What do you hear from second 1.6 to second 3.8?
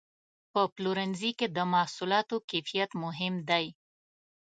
محصولاتو کیفیت مهم دی.